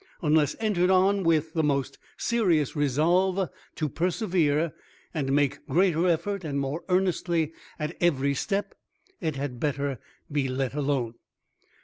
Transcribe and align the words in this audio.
Unless 0.23 0.55
entered 0.59 0.89
on 0.89 1.21
with 1.23 1.53
the 1.53 1.61
most 1.61 1.99
serious 2.17 2.75
resolve 2.75 3.51
to 3.75 3.87
persevere, 3.87 4.73
and 5.13 5.31
make 5.31 5.63
greater 5.67 6.07
effort 6.07 6.43
and 6.43 6.59
more 6.59 6.83
earnestly 6.89 7.53
at 7.77 7.95
every 8.01 8.33
step, 8.33 8.73
it 9.19 9.35
had 9.35 9.59
better 9.59 9.99
be 10.31 10.47
let 10.47 10.73
alone. 10.73 11.13